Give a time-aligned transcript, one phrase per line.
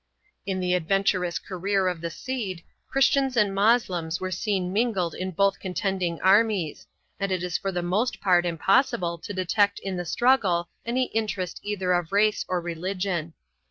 [0.47, 5.59] In the adventurous career of the Cid, Christians and Moslems are seen mingled in both
[5.59, 6.87] contending armies,
[7.19, 11.59] and it is for the most part impossible to detect in the struggle any interest
[11.61, 13.35] either of race or religion.